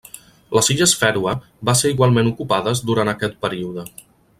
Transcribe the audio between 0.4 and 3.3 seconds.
Les Illes Fèroe va ser igualment ocupades durant